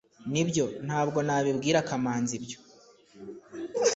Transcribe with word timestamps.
Nibyo 0.31 0.65
ntabwo 0.85 1.19
nabibwira 1.27 1.79
kamanzi 1.87 2.33
ibyo 2.39 2.57